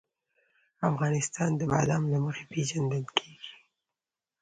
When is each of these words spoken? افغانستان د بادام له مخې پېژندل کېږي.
افغانستان 0.89 1.49
د 1.55 1.61
بادام 1.71 2.03
له 2.13 2.19
مخې 2.25 2.43
پېژندل 2.51 3.03
کېږي. 3.17 3.55